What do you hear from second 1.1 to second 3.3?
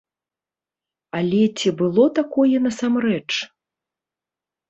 Але ці было такое насамрэч?